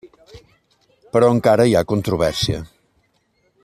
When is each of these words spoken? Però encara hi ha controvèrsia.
Però 1.17 1.29
encara 1.35 1.69
hi 1.71 1.77
ha 1.81 1.87
controvèrsia. 1.95 2.67